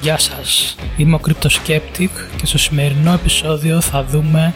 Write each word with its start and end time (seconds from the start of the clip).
Γεια 0.00 0.18
σας, 0.18 0.76
είμαι 0.96 1.14
ο 1.14 1.20
Cryptoskeptic 1.26 2.08
και 2.36 2.46
στο 2.46 2.58
σημερινό 2.58 3.12
επεισόδιο 3.12 3.80
θα 3.80 4.04
δούμε 4.04 4.54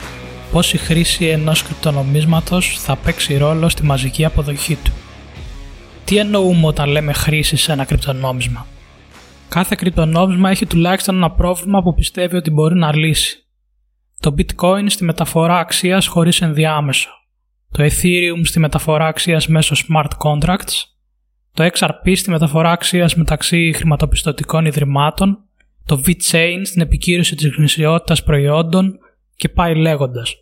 πώς 0.53 0.73
η 0.73 0.77
χρήση 0.77 1.27
ενός 1.27 1.63
κρυπτονομίσματος 1.63 2.79
θα 2.79 2.97
παίξει 2.97 3.37
ρόλο 3.37 3.69
στη 3.69 3.85
μαζική 3.85 4.25
αποδοχή 4.25 4.77
του. 4.85 4.93
Τι 6.05 6.17
εννοούμε 6.19 6.67
όταν 6.67 6.89
λέμε 6.89 7.13
χρήση 7.13 7.57
σε 7.57 7.73
ένα 7.73 7.85
κρυπτονόμισμα; 7.85 8.67
Κάθε 9.49 9.75
κρυπτονόμισμα 9.79 10.51
έχει 10.51 10.67
τουλάχιστον 10.67 11.17
ένα 11.17 11.31
πρόβλημα 11.31 11.83
που 11.83 11.95
πιστεύει 11.95 12.37
ότι 12.37 12.51
μπορεί 12.51 12.75
να 12.75 12.97
λύσει. 12.97 13.47
Το 14.21 14.35
bitcoin 14.39 14.85
στη 14.87 15.05
μεταφορά 15.05 15.59
αξίας 15.59 16.07
χωρίς 16.07 16.41
ενδιάμεσο. 16.41 17.09
Το 17.71 17.85
ethereum 17.85 18.41
στη 18.43 18.59
μεταφορά 18.59 19.07
αξίας 19.07 19.47
μέσω 19.47 19.75
smart 19.75 20.11
contracts 20.25 20.90
το 21.53 21.71
XRP 21.75 22.17
στη 22.17 22.31
μεταφορά 22.31 22.71
αξίας 22.71 23.15
μεταξύ 23.15 23.73
χρηματοπιστωτικών 23.73 24.65
ιδρυμάτων, 24.65 25.39
το 25.85 26.03
VeChain 26.07 26.61
στην 26.63 26.81
επικύρωση 26.81 27.35
της 27.35 27.51
γνησιότητας 27.57 28.23
προϊόντων 28.23 28.99
και 29.37 29.49
πάει 29.49 29.75
λέγοντας. 29.75 30.35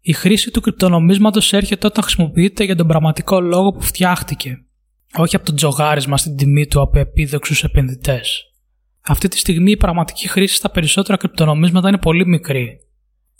Η 0.00 0.12
χρήση 0.12 0.50
του 0.50 0.60
κρυπτονομίσματος 0.60 1.52
έρχεται 1.52 1.86
όταν 1.86 2.02
χρησιμοποιείται 2.02 2.64
για 2.64 2.76
τον 2.76 2.86
πραγματικό 2.86 3.40
λόγο 3.40 3.70
που 3.70 3.82
φτιάχτηκε, 3.82 4.64
όχι 5.14 5.36
από 5.36 5.44
το 5.44 5.54
τζογάρισμα 5.54 6.16
στην 6.16 6.36
τιμή 6.36 6.66
του 6.66 6.80
από 6.80 6.98
επίδοξους 6.98 7.64
επενδυτές. 7.64 8.52
Αυτή 9.00 9.28
τη 9.28 9.38
στιγμή 9.38 9.70
η 9.70 9.76
πραγματική 9.76 10.28
χρήση 10.28 10.54
στα 10.54 10.70
περισσότερα 10.70 11.16
κρυπτονομίσματα 11.16 11.88
είναι 11.88 11.98
πολύ 11.98 12.26
μικρή. 12.26 12.78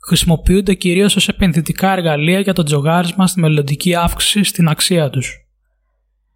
Χρησιμοποιούνται 0.07 0.75
κυρίως 0.75 1.17
ως 1.17 1.29
επενδυτικά 1.29 1.93
εργαλεία 1.93 2.41
για 2.41 2.53
το 2.53 2.63
τζογάρισμα 2.63 3.27
στη 3.27 3.41
μελλοντική 3.41 3.95
αύξηση 3.95 4.43
στην 4.45 4.69
αξία 4.69 5.11
τους. 5.11 5.42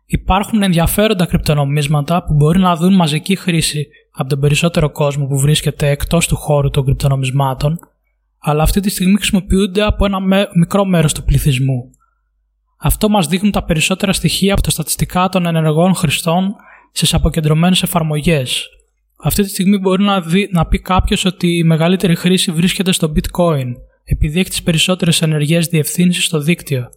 Υπάρχουν 0.09 0.63
ενδιαφέροντα 0.63 1.27
κρυπτονομίσματα 1.27 2.25
που 2.25 2.35
μπορεί 2.35 2.59
να 2.59 2.77
δουν 2.77 2.95
μαζική 2.95 3.37
χρήση 3.37 3.87
από 4.11 4.29
τον 4.29 4.41
περισσότερο 4.41 4.91
κόσμο 4.91 5.27
που 5.27 5.39
βρίσκεται 5.39 5.89
εκτός 5.89 6.29
του 6.29 6.37
χώρου 6.37 6.71
των 6.71 6.85
κρυπτονομισμάτων, 6.85 7.79
αλλά 8.39 8.63
αυτή 8.63 8.81
τη 8.81 8.91
στιγμή 8.91 9.17
χρησιμοποιούνται 9.17 9.83
από 9.83 10.05
ένα 10.05 10.47
μικρό 10.55 10.85
μέρος 10.85 11.13
του 11.13 11.23
πληθυσμού. 11.23 11.91
Αυτό 12.79 13.09
μας 13.09 13.27
δείχνουν 13.27 13.53
τα 13.53 13.65
περισσότερα 13.65 14.13
στοιχεία 14.13 14.53
από 14.53 14.63
τα 14.63 14.71
στατιστικά 14.71 15.29
των 15.29 15.47
ενεργών 15.47 15.95
χρηστών 15.95 16.55
στις 16.93 17.15
αποκεντρωμένες 17.15 17.83
εφαρμογές. 17.83 18.69
Αυτή 19.23 19.43
τη 19.43 19.49
στιγμή 19.49 19.79
μπορεί 19.79 20.03
να, 20.03 20.21
δει, 20.21 20.49
να 20.53 20.67
πει 20.67 20.81
κάποιος 20.81 21.25
ότι 21.25 21.57
η 21.57 21.65
μεγαλύτερη 21.65 22.15
χρήση 22.15 22.53
βρίσκεται 22.53 22.93
στο 22.93 23.13
bitcoin, 23.17 23.73
επειδή 24.05 24.41
έχει 24.41 24.49
τις 24.49 24.63
περισσότερες 24.63 25.23
ενεργές 25.23 25.67
διευθύνσεις 25.67 26.25
στο 26.25 26.41
δίκτυο. 26.41 26.91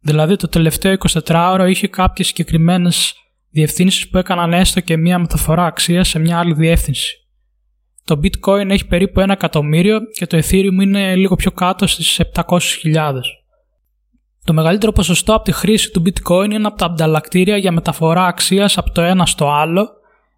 Δηλαδή 0.00 0.36
το 0.36 0.48
τελευταίο 0.48 0.96
24ωρο 1.08 1.66
είχε 1.68 1.88
κάποιες 1.88 2.26
συγκεκριμένες 2.26 3.14
διευθύνσεις 3.50 4.08
που 4.08 4.18
έκαναν 4.18 4.52
έστω 4.52 4.80
και 4.80 4.96
μία 4.96 5.18
μεταφορά 5.18 5.64
αξίας 5.64 6.08
σε 6.08 6.18
μια 6.18 6.38
άλλη 6.38 6.54
διεύθυνση. 6.54 7.14
Το 8.04 8.20
bitcoin 8.22 8.70
έχει 8.70 8.86
περίπου 8.86 9.20
1 9.20 9.28
εκατομμύριο 9.28 10.00
και 10.12 10.26
το 10.26 10.38
ethereum 10.38 10.82
είναι 10.82 11.16
λίγο 11.16 11.36
πιο 11.36 11.50
κάτω 11.50 11.86
στις 11.86 12.20
700.000. 12.34 13.12
Το 14.44 14.52
μεγαλύτερο 14.52 14.92
ποσοστό 14.92 15.34
από 15.34 15.44
τη 15.44 15.52
χρήση 15.52 15.90
του 15.90 16.02
bitcoin 16.06 16.50
είναι 16.52 16.66
από 16.66 16.76
τα 16.76 16.86
ανταλλακτήρια 16.86 17.56
για 17.56 17.72
μεταφορά 17.72 18.26
αξίας 18.26 18.78
από 18.78 18.90
το 18.90 19.00
ένα 19.00 19.26
στο 19.26 19.50
άλλο 19.50 19.88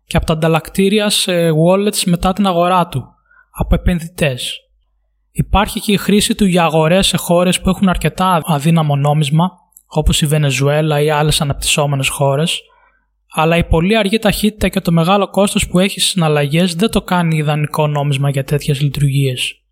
και 0.07 0.17
από 0.17 0.27
τα 0.27 0.33
ανταλλακτήρια 0.33 1.11
σε 1.11 1.33
wallets 1.51 2.03
μετά 2.05 2.33
την 2.33 2.47
αγορά 2.47 2.89
του, 2.89 3.05
από 3.51 3.75
επενδυτές. 3.75 4.57
Υπάρχει 5.35 5.81
και 5.81 5.93
η 5.93 5.97
χρήση 5.97 6.35
του 6.35 6.45
για 6.45 6.65
αγορές 6.65 7.07
σε 7.07 7.17
χώρες 7.17 7.61
που 7.61 7.69
έχουν 7.69 7.89
αρκετά 7.89 8.41
αδύναμο 8.45 8.97
νόμισμα, 8.97 9.51
όπως 9.87 10.23
η 10.23 10.27
Βενεζουέλα 10.27 11.01
ή 11.01 11.11
άλλες 11.11 11.41
αναπτυσσόμενες 11.41 12.09
χώρες, 12.09 12.61
αλλά 13.35 13.57
η 13.57 13.65
πολύ 13.65 13.97
αργή 13.97 14.19
ταχύτητα 14.19 14.69
και 14.69 14.81
το 14.81 14.93
μεγάλο 14.93 15.31
κόστος 15.31 15.69
που 15.69 15.79
έχει 15.79 16.01
στις 16.01 16.13
συναλλαγές 16.13 16.75
δεν 16.75 16.91
το 16.91 17.03
κάνει 17.03 17.37
ιδανικό 17.37 17.87
νόμισμα 17.87 18.31
για 18.31 18.45
τέτοιες 18.45 18.81
λειτουργίες. 18.81 19.63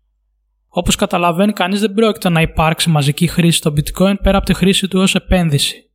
Όπως 0.67 0.95
καταλαβαίνει, 0.95 1.53
κανείς 1.53 1.79
δεν 1.79 1.93
πρόκειται 1.93 2.29
να 2.29 2.41
υπάρξει 2.41 2.89
μαζική 2.89 3.27
χρήση 3.27 3.57
στο 3.57 3.73
bitcoin 3.77 4.15
πέρα 4.21 4.37
από 4.37 4.45
τη 4.45 4.53
χρήση 4.53 4.87
του 4.87 4.99
ως 4.99 5.15
επένδυση. 5.15 5.89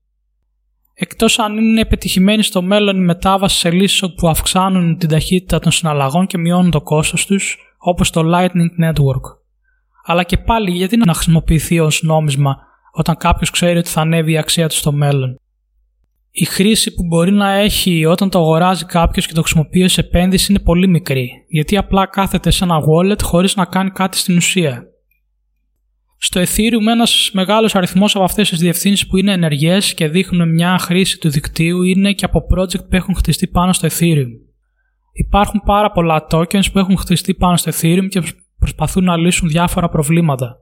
Εκτός 0.95 1.39
αν 1.39 1.59
είναι 1.59 1.81
επιτυχημένη 1.81 2.43
στο 2.43 2.63
μέλλον 2.63 2.97
η 2.97 3.05
μετάβαση 3.05 3.59
σε 3.59 3.71
λύσεις 3.71 4.03
που 4.17 4.29
αυξάνουν 4.29 4.99
την 4.99 5.09
ταχύτητα 5.09 5.59
των 5.59 5.73
συναλλαγών 5.73 6.27
και 6.27 6.39
μειώνουν 6.39 6.71
το 6.71 6.81
κόστος 6.81 7.27
τους, 7.27 7.59
όπως 7.79 8.11
το 8.11 8.23
Lightning 8.25 8.85
Network 8.85 9.46
αλλά 10.07 10.23
και 10.23 10.39
πάλι 10.39 10.71
γιατί 10.71 10.97
να 10.97 11.15
χρησιμοποιηθεί 11.15 11.81
ως 11.81 12.03
νόμισμα 12.03 12.57
όταν 12.93 13.17
κάποιος 13.17 13.51
ξέρει 13.51 13.79
ότι 13.79 13.89
θα 13.89 14.01
ανέβει 14.01 14.33
η 14.33 14.39
αξία 14.39 14.69
του 14.69 14.75
στο 14.75 14.93
μέλλον; 14.93 15.41
Η 16.31 16.45
χρήση 16.45 16.95
που 16.95 17.07
μπορεί 17.07 17.33
να 17.33 17.51
έχει 17.53 18.05
όταν 18.05 18.31
το 18.31 18.39
αγοράζει 18.39 18.85
κάποιος 18.85 19.27
και 19.27 19.33
το 19.33 19.41
χρησιμοποιεί 19.41 19.83
ως 19.83 19.99
επένδυση 19.99 20.53
είναι 20.53 20.61
πολύ 20.61 20.89
μικρή, 20.89 21.31
γιατί 21.49 21.77
απλά 21.77 22.07
κάθεται 22.07 22.51
σε 22.51 22.65
ένα 22.65 22.77
wallet 22.79 23.23
χωρίς 23.23 23.57
να 23.57 23.65
κάνει 23.65 23.91
κάτι 23.91 24.17
στην 24.17 24.37
ουσία. 24.37 24.85
Στο 26.19 26.41
Ethereum, 26.41 26.91
ένας 26.91 27.31
μεγάλος 27.33 27.75
αριθμός 27.75 28.15
από 28.15 28.25
αυτές 28.25 28.49
τις 28.49 28.59
διευθύνσεις 28.59 29.07
που 29.07 29.17
είναι 29.17 29.33
ενεργές 29.33 29.95
και 29.95 30.09
δείχνουν 30.09 30.53
μια 30.53 30.79
χρήση 30.79 31.19
του 31.19 31.29
δικτύου 31.29 31.83
είναι 31.83 32.13
και 32.13 32.25
από 32.25 32.41
project 32.55 32.89
που 32.89 32.97
έχουν 32.97 33.15
χτιστεί 33.15 33.47
πάνω 33.47 33.73
στο 33.73 33.89
Ethereum. 33.89 34.31
Υπάρχουν 35.13 35.63
πάρα 35.65 35.91
πολλά 35.91 36.27
tokens 36.31 36.73
που 36.73 36.79
έχουν 36.79 36.97
χτιστεί 36.97 37.35
πάνω 37.35 37.57
στο 37.57 37.73
Ethereum 37.75 38.09
και 38.09 38.23
προσπαθούν 38.67 39.05
να 39.05 39.17
λύσουν 39.17 39.49
διάφορα 39.49 39.89
προβλήματα. 39.89 40.57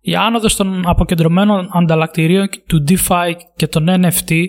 Η 0.00 0.14
άνοδος 0.14 0.56
των 0.56 0.88
αποκεντρωμένων 0.88 1.68
ανταλλακτηρίων 1.72 2.48
του 2.66 2.84
DeFi 2.88 3.32
και 3.56 3.66
των 3.66 3.86
NFT 3.88 4.44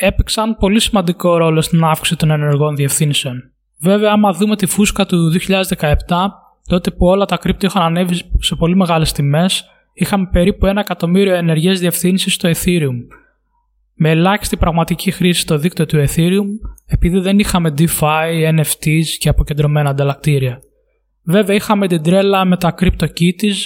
έπαιξαν 0.00 0.56
πολύ 0.56 0.80
σημαντικό 0.80 1.36
ρόλο 1.36 1.60
στην 1.60 1.84
αύξηση 1.84 2.16
των 2.16 2.30
ενεργών 2.30 2.76
διευθύνσεων. 2.76 3.52
Βέβαια, 3.80 4.12
άμα 4.12 4.32
δούμε 4.32 4.56
τη 4.56 4.66
φούσκα 4.66 5.06
του 5.06 5.32
2017, 5.48 5.94
τότε 6.68 6.90
που 6.90 7.06
όλα 7.06 7.24
τα 7.24 7.36
κρύπτο 7.36 7.66
είχαν 7.66 7.82
ανέβει 7.82 8.20
σε 8.38 8.54
πολύ 8.54 8.76
μεγάλες 8.76 9.12
τιμές, 9.12 9.64
είχαμε 9.92 10.28
περίπου 10.32 10.66
ένα 10.66 10.80
εκατομμύριο 10.80 11.34
ενεργές 11.34 11.80
διευθύνσεις 11.80 12.34
στο 12.34 12.50
Ethereum. 12.50 12.96
Με 13.94 14.10
ελάχιστη 14.10 14.56
πραγματική 14.56 15.10
χρήση 15.10 15.40
στο 15.40 15.58
δίκτυο 15.58 15.86
του 15.86 16.04
Ethereum, 16.08 16.48
επειδή 16.86 17.18
δεν 17.18 17.38
είχαμε 17.38 17.74
DeFi, 17.78 18.58
NFTs 18.58 19.04
και 19.18 19.28
αποκεντρωμένα 19.28 19.90
ανταλλακτήρια. 19.90 20.60
Βέβαια 21.30 21.56
είχαμε 21.56 21.86
την 21.86 22.02
τρέλα 22.02 22.44
με 22.44 22.56
τα 22.56 22.74
CryptoKitties 22.78 23.56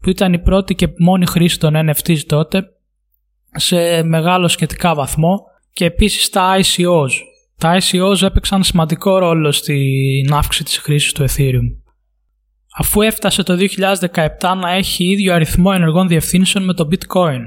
που 0.00 0.10
ήταν 0.10 0.32
η 0.32 0.38
πρώτη 0.38 0.74
και 0.74 0.88
μόνη 0.98 1.26
χρήση 1.26 1.58
των 1.58 1.74
NFTs 1.76 2.18
τότε 2.26 2.64
σε 3.54 4.02
μεγάλο 4.02 4.48
σχετικά 4.48 4.94
βαθμό 4.94 5.40
και 5.72 5.84
επίσης 5.84 6.30
τα 6.30 6.56
ICOs. 6.56 7.10
Τα 7.58 7.78
ICOs 7.80 8.22
έπαιξαν 8.22 8.62
σημαντικό 8.62 9.18
ρόλο 9.18 9.52
στην 9.52 10.32
αύξηση 10.32 10.64
της 10.64 10.78
χρήσης 10.78 11.12
του 11.12 11.24
Ethereum. 11.28 11.76
Αφού 12.78 13.00
έφτασε 13.00 13.42
το 13.42 13.56
2017 14.40 14.56
να 14.60 14.70
έχει 14.70 15.04
ίδιο 15.04 15.34
αριθμό 15.34 15.70
ενεργών 15.74 16.08
διευθύνσεων 16.08 16.64
με 16.64 16.74
το 16.74 16.88
Bitcoin. 16.90 17.40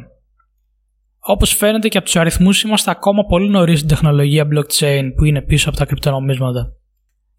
Όπως 1.20 1.54
φαίνεται 1.54 1.88
και 1.88 1.98
από 1.98 2.06
τους 2.06 2.16
αριθμούς 2.16 2.62
είμαστε 2.62 2.92
ακόμα 2.92 3.24
πολύ 3.24 3.50
νωρίς 3.50 3.78
στην 3.78 3.90
τεχνολογία 3.90 4.48
blockchain 4.54 5.04
που 5.16 5.26
είναι 5.26 5.42
πίσω 5.42 5.70
από 5.70 5.78
τα 5.78 5.86
κρυπτονομίσματα. 5.86 6.74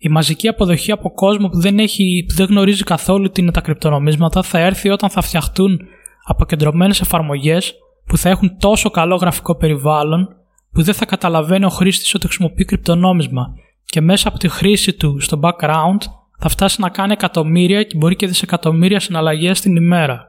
Η 0.04 0.08
μαζική 0.08 0.48
αποδοχή 0.48 0.92
από 0.92 1.10
κόσμο 1.10 1.48
που 1.48 1.60
δεν, 1.60 1.78
έχει, 1.78 2.24
που 2.28 2.34
δεν 2.34 2.46
γνωρίζει 2.46 2.82
καθόλου 2.82 3.30
τι 3.30 3.40
είναι 3.40 3.50
τα 3.50 3.60
κρυπτονομίσματα 3.60 4.42
θα 4.42 4.58
έρθει 4.58 4.88
όταν 4.88 5.10
θα 5.10 5.20
φτιαχτούν 5.20 5.80
αποκεντρωμένες 6.24 7.00
εφαρμογές 7.00 7.74
που 8.06 8.16
θα 8.16 8.28
έχουν 8.28 8.58
τόσο 8.58 8.90
καλό 8.90 9.16
γραφικό 9.16 9.56
περιβάλλον 9.56 10.28
που 10.72 10.82
δεν 10.82 10.94
θα 10.94 11.04
καταλαβαίνει 11.04 11.64
ο 11.64 11.68
χρήστης 11.68 12.14
ότι 12.14 12.26
χρησιμοποιεί 12.26 12.64
κρυπτονόμισμα 12.64 13.46
και 13.84 14.00
μέσα 14.00 14.28
από 14.28 14.38
τη 14.38 14.48
χρήση 14.48 14.92
του 14.92 15.20
στο 15.20 15.40
background 15.42 15.98
θα 16.38 16.48
φτάσει 16.48 16.80
να 16.80 16.88
κάνει 16.88 17.12
εκατομμύρια 17.12 17.82
και 17.82 17.96
μπορεί 17.96 18.16
και 18.16 18.26
δισεκατομμύρια 18.26 19.00
συναλλαγές 19.00 19.60
την 19.60 19.76
ημέρα. 19.76 20.24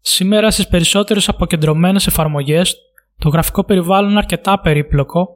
Σήμερα 0.00 0.50
στις 0.50 0.68
περισσότερες 0.68 1.28
αποκεντρωμένες 1.28 2.06
εφαρμογές 2.06 2.76
το 3.18 3.28
γραφικό 3.28 3.64
περιβάλλον 3.64 4.10
είναι 4.10 4.18
αρκετά 4.18 4.60
περίπλοκο 4.60 5.28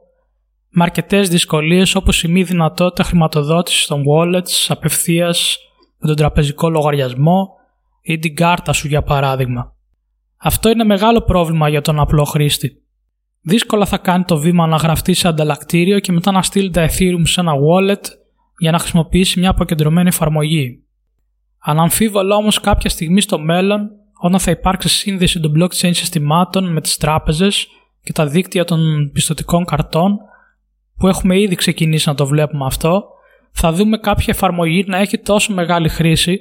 με 0.77 0.83
αρκετέ 0.83 1.19
δυσκολίες 1.19 1.95
όπως 1.95 2.23
η 2.23 2.27
μη 2.27 2.43
δυνατότητα 2.43 3.03
χρηματοδότησης 3.03 3.85
των 3.85 4.03
wallets 4.07 4.65
απευθείας 4.67 5.57
με 5.97 6.07
τον 6.07 6.15
τραπεζικό 6.15 6.69
λογαριασμό 6.69 7.49
ή 8.01 8.19
την 8.19 8.35
κάρτα 8.35 8.73
σου 8.73 8.87
για 8.87 9.01
παράδειγμα. 9.01 9.73
Αυτό 10.37 10.69
είναι 10.69 10.83
μεγάλο 10.83 11.21
πρόβλημα 11.21 11.69
για 11.69 11.81
τον 11.81 11.99
απλό 11.99 12.23
χρήστη. 12.23 12.83
Δύσκολα 13.41 13.85
θα 13.85 13.97
κάνει 13.97 14.23
το 14.23 14.37
βήμα 14.37 14.67
να 14.67 14.75
γραφτεί 14.75 15.13
σε 15.13 15.27
ανταλλακτήριο 15.27 15.99
και 15.99 16.11
μετά 16.11 16.31
να 16.31 16.41
στείλει 16.41 16.69
τα 16.69 16.89
Ethereum 16.89 17.21
σε 17.23 17.41
ένα 17.41 17.53
wallet 17.53 18.03
για 18.57 18.71
να 18.71 18.79
χρησιμοποιήσει 18.79 19.39
μια 19.39 19.49
αποκεντρωμένη 19.49 20.07
εφαρμογή. 20.07 20.83
Αναμφίβολα 21.59 22.35
όμως 22.35 22.59
κάποια 22.59 22.89
στιγμή 22.89 23.21
στο 23.21 23.39
μέλλον, 23.39 23.89
όταν 24.21 24.39
θα 24.39 24.51
υπάρξει 24.51 24.89
σύνδεση 24.89 25.39
των 25.39 25.53
blockchain 25.57 25.91
συστημάτων 25.93 26.71
με 26.73 26.81
τις 26.81 26.97
τράπεζες 26.97 27.67
και 28.03 28.11
τα 28.11 28.25
δίκτυα 28.25 28.63
των 28.65 29.09
πιστοτικών 29.13 29.65
καρτών, 29.65 30.17
που 30.97 31.07
έχουμε 31.07 31.39
ήδη 31.39 31.55
ξεκινήσει 31.55 32.09
να 32.09 32.15
το 32.15 32.25
βλέπουμε 32.25 32.65
αυτό, 32.65 33.03
θα 33.51 33.71
δούμε 33.71 33.97
κάποια 33.97 34.33
εφαρμογή 34.33 34.83
να 34.87 34.97
έχει 34.97 35.17
τόσο 35.17 35.53
μεγάλη 35.53 35.89
χρήση 35.89 36.39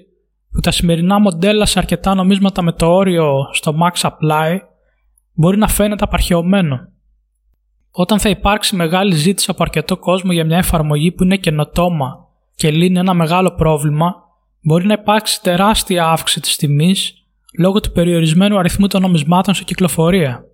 που 0.51 0.61
τα 0.61 0.71
σημερινά 0.71 1.21
μοντέλα 1.21 1.67
σε 1.67 1.79
αρκετά 1.79 2.15
νομίσματα 2.15 2.63
με 2.63 2.73
το 2.73 2.87
όριο 2.87 3.33
στο 3.53 3.75
max 3.83 4.09
supply 4.09 4.59
μπορεί 5.33 5.59
να 5.59 5.69
φαίνεται 5.69 6.05
απαρχαιωμένο. 6.05 6.89
Όταν 7.91 8.19
θα 8.19 8.29
υπάρξει 8.29 8.77
μεγάλη 8.77 9.15
ζήτηση 9.15 9.51
από 9.51 9.63
αρκετό 9.63 9.97
κόσμο 9.97 10.33
για 10.33 10.45
μια 10.45 10.59
εφαρμογή 10.59 11.13
που 11.13 11.23
είναι 11.23 11.37
καινοτόμα 11.37 12.29
και 12.55 12.71
λύνει 12.71 12.99
ένα 12.99 13.15
μεγάλο 13.15 13.51
πρόβλημα, 13.51 14.15
μπορεί 14.63 14.87
να 14.87 14.93
υπάρξει 14.93 15.43
τεράστια 15.43 16.07
αύξηση 16.07 16.41
της 16.41 16.57
τιμής 16.57 17.25
λόγω 17.59 17.81
του 17.81 17.93
περιορισμένου 17.93 18.59
αριθμού 18.59 18.87
των 18.87 19.03
νομισμάτων 19.03 19.55
σε 19.55 19.65
κυκλοφορία. 19.65 20.45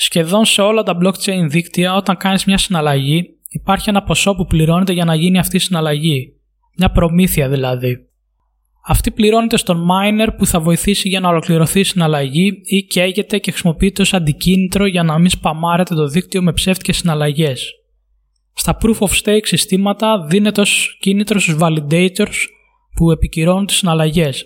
Σχεδόν 0.00 0.44
σε 0.44 0.62
όλα 0.62 0.82
τα 0.82 0.98
blockchain 1.02 1.46
δίκτυα, 1.48 1.94
όταν 1.94 2.16
κάνεις 2.16 2.44
μια 2.44 2.58
συναλλαγή, 2.58 3.24
υπάρχει 3.48 3.88
ένα 3.88 4.02
ποσό 4.02 4.34
που 4.34 4.46
πληρώνεται 4.46 4.92
για 4.92 5.04
να 5.04 5.14
γίνει 5.14 5.38
αυτή 5.38 5.56
η 5.56 5.58
συναλλαγή. 5.58 6.32
Μια 6.76 6.90
προμήθεια 6.90 7.48
δηλαδή. 7.48 7.96
Αυτή 8.86 9.10
πληρώνεται 9.10 9.56
στον 9.56 9.86
miner 9.90 10.28
που 10.36 10.46
θα 10.46 10.60
βοηθήσει 10.60 11.08
για 11.08 11.20
να 11.20 11.28
ολοκληρωθεί 11.28 11.80
η 11.80 11.84
συναλλαγή 11.84 12.60
ή 12.64 12.82
καίγεται 12.82 13.38
και 13.38 13.50
χρησιμοποιείται 13.50 14.02
ως 14.02 14.14
αντικίνητρο 14.14 14.86
για 14.86 15.02
να 15.02 15.18
μην 15.18 15.30
σπαμάρετε 15.30 15.94
το 15.94 16.06
δίκτυο 16.06 16.42
με 16.42 16.52
ψεύτικες 16.52 16.96
συναλλαγές. 16.96 17.72
Στα 18.52 18.78
proof 18.82 18.98
of 18.98 19.22
stake 19.22 19.46
συστήματα 19.46 20.26
δίνεται 20.28 20.60
ως 20.60 20.98
κίνητρο 21.00 21.40
στους 21.40 21.56
validators 21.60 22.36
που 22.94 23.10
επικυρώνουν 23.10 23.66
τις 23.66 23.76
συναλλαγές. 23.76 24.44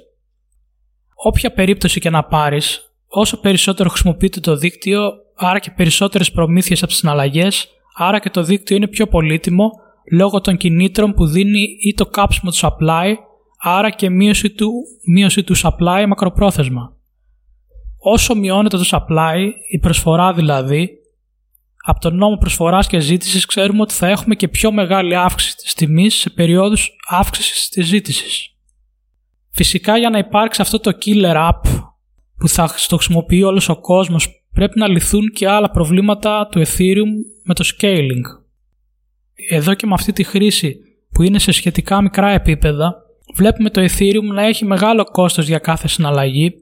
Όποια 1.14 1.52
περίπτωση 1.52 2.00
και 2.00 2.10
να 2.10 2.24
πάρεις, 2.24 2.94
όσο 3.06 3.40
περισσότερο 3.40 3.88
χρησιμοποιείται 3.88 4.40
το 4.40 4.56
δίκτυο, 4.56 5.12
άρα 5.34 5.58
και 5.58 5.70
περισσότερες 5.70 6.32
προμήθειες 6.32 6.78
από 6.78 6.90
τις 6.90 6.96
συναλλαγές, 7.00 7.68
άρα 7.96 8.18
και 8.18 8.30
το 8.30 8.42
δίκτυο 8.42 8.76
είναι 8.76 8.88
πιο 8.88 9.06
πολύτιμο 9.06 9.70
λόγω 10.10 10.40
των 10.40 10.56
κινήτρων 10.56 11.12
που 11.12 11.26
δίνει 11.26 11.76
ή 11.80 11.94
το 11.94 12.06
κάψιμο 12.06 12.50
του 12.50 12.56
supply, 12.56 13.14
άρα 13.58 13.90
και 13.90 14.10
μείωση 14.10 14.50
του, 14.50 14.72
μείωση 15.06 15.42
του 15.42 15.56
supply 15.56 16.04
μακροπρόθεσμα. 16.08 16.96
Όσο 17.98 18.34
μειώνεται 18.34 18.76
το 18.76 18.84
supply, 18.90 19.50
η 19.70 19.78
προσφορά 19.78 20.32
δηλαδή, 20.32 20.88
από 21.84 22.00
τον 22.00 22.16
νόμο 22.16 22.36
προσφοράς 22.36 22.86
και 22.86 23.00
ζήτησης 23.00 23.46
ξέρουμε 23.46 23.80
ότι 23.80 23.94
θα 23.94 24.08
έχουμε 24.08 24.34
και 24.34 24.48
πιο 24.48 24.72
μεγάλη 24.72 25.16
αύξηση 25.16 25.56
της 25.56 25.74
τιμής 25.74 26.14
σε 26.14 26.30
περίοδους 26.30 26.90
αύξησης 27.08 27.68
της 27.68 27.86
ζήτησης. 27.86 28.56
Φυσικά 29.50 29.98
για 29.98 30.10
να 30.10 30.18
υπάρξει 30.18 30.62
αυτό 30.62 30.80
το 30.80 30.98
killer 31.04 31.50
app 31.50 31.60
που 32.36 32.48
θα 32.48 32.74
το 32.88 32.96
χρησιμοποιεί 32.96 33.42
όλος 33.42 33.68
ο 33.68 33.76
κόσμος 33.80 34.41
πρέπει 34.52 34.78
να 34.78 34.88
λυθούν 34.88 35.30
και 35.30 35.48
άλλα 35.48 35.70
προβλήματα 35.70 36.48
του 36.50 36.62
Ethereum 36.66 37.10
με 37.42 37.54
το 37.54 37.64
scaling. 37.74 38.22
Εδώ 39.50 39.74
και 39.74 39.86
με 39.86 39.94
αυτή 39.94 40.12
τη 40.12 40.24
χρήση 40.24 40.76
που 41.12 41.22
είναι 41.22 41.38
σε 41.38 41.52
σχετικά 41.52 42.02
μικρά 42.02 42.28
επίπεδα 42.30 42.94
βλέπουμε 43.34 43.70
το 43.70 43.80
Ethereum 43.80 44.34
να 44.34 44.42
έχει 44.42 44.64
μεγάλο 44.64 45.04
κόστος 45.04 45.46
για 45.46 45.58
κάθε 45.58 45.88
συναλλαγή 45.88 46.54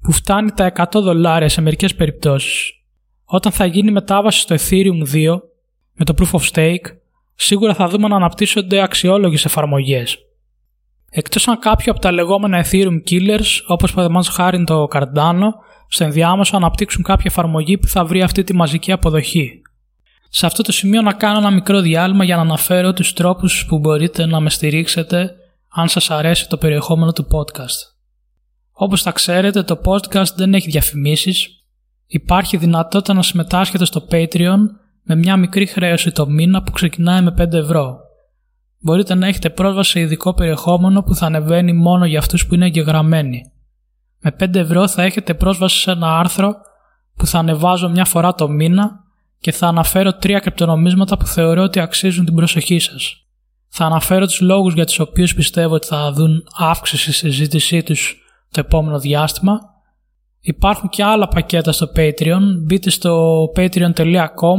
που 0.00 0.12
φτάνει 0.12 0.50
τα 0.50 0.72
100 0.76 0.84
δολάρια 0.92 1.48
σε 1.48 1.60
μερικές 1.60 1.94
περιπτώσεις. 1.94 2.72
Όταν 3.24 3.52
θα 3.52 3.64
γίνει 3.64 3.90
μετάβαση 3.90 4.40
στο 4.40 4.54
Ethereum 4.54 5.14
2 5.14 5.40
με 5.92 6.04
το 6.04 6.14
Proof 6.18 6.38
of 6.38 6.50
Stake 6.52 6.96
σίγουρα 7.34 7.74
θα 7.74 7.88
δούμε 7.88 8.08
να 8.08 8.16
αναπτύσσονται 8.16 8.82
αξιόλογες 8.82 9.44
εφαρμογές 9.44 10.18
Εκτός 11.14 11.48
αν 11.48 11.58
κάποιο 11.58 11.92
από 11.92 12.00
τα 12.00 12.12
λεγόμενα 12.12 12.64
Ethereum 12.64 13.02
killers, 13.10 13.60
όπως 13.66 13.92
παραδείγματος 13.92 14.28
χάρη 14.28 14.64
το 14.64 14.88
Cardano, 14.92 15.48
στο 15.92 16.04
ενδιάμεσο 16.04 16.56
αναπτύξουν 16.56 17.02
κάποια 17.02 17.24
εφαρμογή 17.26 17.78
που 17.78 17.86
θα 17.86 18.04
βρει 18.04 18.22
αυτή 18.22 18.44
τη 18.44 18.54
μαζική 18.54 18.92
αποδοχή. 18.92 19.62
Σε 20.28 20.46
αυτό 20.46 20.62
το 20.62 20.72
σημείο 20.72 21.02
να 21.02 21.12
κάνω 21.12 21.38
ένα 21.38 21.50
μικρό 21.50 21.80
διάλειμμα 21.80 22.24
για 22.24 22.36
να 22.36 22.42
αναφέρω 22.42 22.92
τους 22.92 23.12
τρόπους 23.12 23.66
που 23.66 23.78
μπορείτε 23.78 24.26
να 24.26 24.40
με 24.40 24.50
στηρίξετε 24.50 25.34
αν 25.68 25.88
σας 25.88 26.10
αρέσει 26.10 26.48
το 26.48 26.56
περιεχόμενο 26.56 27.12
του 27.12 27.26
podcast. 27.30 27.92
Όπως 28.72 29.02
θα 29.02 29.10
ξέρετε 29.10 29.62
το 29.62 29.80
podcast 29.84 30.34
δεν 30.36 30.54
έχει 30.54 30.70
διαφημίσεις, 30.70 31.48
υπάρχει 32.06 32.56
δυνατότητα 32.56 33.14
να 33.14 33.22
συμμετάσχετε 33.22 33.84
στο 33.84 34.06
Patreon 34.10 34.58
με 35.02 35.14
μια 35.14 35.36
μικρή 35.36 35.66
χρέωση 35.66 36.10
το 36.10 36.26
μήνα 36.26 36.62
που 36.62 36.72
ξεκινάει 36.72 37.22
με 37.22 37.34
5 37.38 37.52
ευρώ 37.52 38.00
μπορείτε 38.82 39.14
να 39.14 39.26
έχετε 39.26 39.50
πρόσβαση 39.50 39.90
σε 39.90 40.00
ειδικό 40.00 40.34
περιεχόμενο 40.34 41.02
που 41.02 41.14
θα 41.14 41.26
ανεβαίνει 41.26 41.72
μόνο 41.72 42.06
για 42.06 42.18
αυτούς 42.18 42.46
που 42.46 42.54
είναι 42.54 42.64
εγγεγραμμένοι. 42.64 43.51
Με 44.22 44.36
5 44.40 44.54
ευρώ 44.54 44.88
θα 44.88 45.02
έχετε 45.02 45.34
πρόσβαση 45.34 45.80
σε 45.80 45.90
ένα 45.90 46.18
άρθρο 46.18 46.54
που 47.16 47.26
θα 47.26 47.38
ανεβάζω 47.38 47.88
μια 47.88 48.04
φορά 48.04 48.34
το 48.34 48.48
μήνα 48.48 48.90
και 49.38 49.52
θα 49.52 49.66
αναφέρω 49.66 50.12
τρία 50.14 50.38
κρυπτονομίσματα 50.38 51.16
που 51.16 51.26
θεωρώ 51.26 51.62
ότι 51.62 51.80
αξίζουν 51.80 52.24
την 52.24 52.34
προσοχή 52.34 52.78
σας. 52.78 53.16
Θα 53.68 53.84
αναφέρω 53.84 54.26
τους 54.26 54.40
λόγους 54.40 54.74
για 54.74 54.84
τους 54.84 54.98
οποίους 54.98 55.34
πιστεύω 55.34 55.74
ότι 55.74 55.86
θα 55.86 56.12
δουν 56.12 56.44
αύξηση 56.58 57.12
στη 57.12 57.28
ζήτησή 57.28 57.82
τους 57.82 58.16
το 58.50 58.60
επόμενο 58.60 58.98
διάστημα. 58.98 59.60
Υπάρχουν 60.40 60.88
και 60.88 61.04
άλλα 61.04 61.28
πακέτα 61.28 61.72
στο 61.72 61.86
Patreon. 61.96 62.40
Μπείτε 62.64 62.90
στο 62.90 63.44
patreon.com 63.56 64.58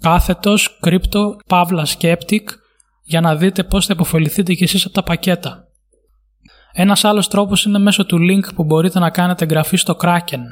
κάθετος 0.00 0.78
crypto 0.82 1.36
pavla 1.48 1.84
skeptic 1.98 2.44
για 3.04 3.20
να 3.20 3.36
δείτε 3.36 3.64
πώς 3.64 3.86
θα 3.86 3.92
υποφεληθείτε 3.92 4.54
κι 4.54 4.64
εσείς 4.64 4.84
από 4.84 4.94
τα 4.94 5.02
πακέτα. 5.02 5.67
Ένας 6.72 7.04
άλλος 7.04 7.28
τρόπος 7.28 7.64
είναι 7.64 7.78
μέσω 7.78 8.06
του 8.06 8.16
link 8.16 8.54
που 8.54 8.64
μπορείτε 8.64 8.98
να 8.98 9.10
κάνετε 9.10 9.44
εγγραφή 9.44 9.76
στο 9.76 9.96
Kraken. 10.00 10.42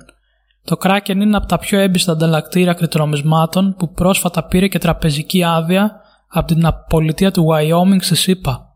Το 0.65 0.77
Kraken 0.83 1.15
είναι 1.15 1.37
από 1.37 1.47
τα 1.47 1.59
πιο 1.59 1.79
έμπιστα 1.79 2.13
ανταλλακτήρια 2.13 2.73
κρυπτονομισμάτων 2.73 3.75
που 3.79 3.93
πρόσφατα 3.93 4.45
πήρε 4.45 4.69
και 4.69 4.79
τραπεζική 4.79 5.45
άδεια 5.45 6.01
από 6.29 6.47
την 6.47 6.69
πολιτεία 6.89 7.31
του 7.31 7.47
Wyoming 7.53 7.99
στη 8.01 8.17
ΣΥΠΑ. 8.17 8.67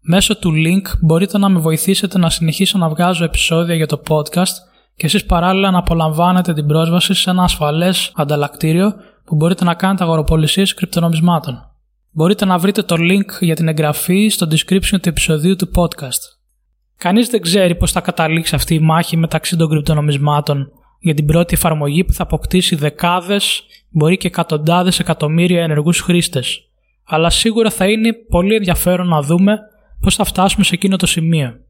Μέσω 0.00 0.38
του 0.38 0.52
link 0.52 0.98
μπορείτε 1.00 1.38
να 1.38 1.48
με 1.48 1.58
βοηθήσετε 1.58 2.18
να 2.18 2.30
συνεχίσω 2.30 2.78
να 2.78 2.88
βγάζω 2.88 3.24
επεισόδια 3.24 3.74
για 3.74 3.86
το 3.86 4.02
podcast 4.08 4.54
και 4.96 5.06
εσείς 5.06 5.26
παράλληλα 5.26 5.70
να 5.70 5.78
απολαμβάνετε 5.78 6.52
την 6.52 6.66
πρόσβαση 6.66 7.14
σε 7.14 7.30
ένα 7.30 7.42
ασφαλές 7.42 8.12
ανταλλακτήριο 8.14 8.94
που 9.24 9.34
μπορείτε 9.34 9.64
να 9.64 9.74
κάνετε 9.74 10.04
αγοροπολισίες 10.04 10.74
κρυπτονομισμάτων. 10.74 11.70
Μπορείτε 12.10 12.44
να 12.44 12.58
βρείτε 12.58 12.82
το 12.82 12.96
link 12.98 13.40
για 13.40 13.54
την 13.54 13.68
εγγραφή 13.68 14.28
στο 14.28 14.46
description 14.50 15.00
του 15.00 15.08
επεισοδίου 15.08 15.56
του 15.56 15.70
podcast. 15.74 16.33
Κανείς 16.96 17.28
δεν 17.28 17.40
ξέρει 17.40 17.74
πώς 17.74 17.92
θα 17.92 18.00
καταλήξει 18.00 18.54
αυτή 18.54 18.74
η 18.74 18.78
μάχη 18.78 19.16
μεταξύ 19.16 19.56
των 19.56 19.68
κρυπτονομισμάτων 19.68 20.70
για 20.98 21.14
την 21.14 21.26
πρώτη 21.26 21.54
εφαρμογή 21.54 22.04
που 22.04 22.12
θα 22.12 22.22
αποκτήσει 22.22 22.74
δεκάδες, 22.74 23.62
μπορεί 23.90 24.16
και 24.16 24.26
εκατοντάδες 24.26 24.98
εκατομμύρια 24.98 25.62
ενεργούς 25.62 26.00
χρήστες. 26.00 26.68
Αλλά 27.04 27.30
σίγουρα 27.30 27.70
θα 27.70 27.88
είναι 27.88 28.12
πολύ 28.12 28.54
ενδιαφέρον 28.54 29.08
να 29.08 29.22
δούμε 29.22 29.58
πώς 30.00 30.14
θα 30.14 30.24
φτάσουμε 30.24 30.64
σε 30.64 30.74
εκείνο 30.74 30.96
το 30.96 31.06
σημείο. 31.06 31.60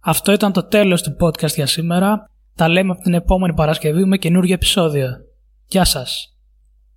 Αυτό 0.00 0.32
ήταν 0.32 0.52
το 0.52 0.64
τέλος 0.64 1.02
του 1.02 1.16
podcast 1.20 1.54
για 1.54 1.66
σήμερα. 1.66 2.30
Τα 2.54 2.68
λέμε 2.68 2.92
από 2.92 3.02
την 3.02 3.14
επόμενη 3.14 3.54
Παρασκευή 3.54 4.04
με 4.04 4.16
καινούργιο 4.16 4.54
επεισόδιο. 4.54 5.08
Γεια 5.66 5.84
σας! 5.84 6.37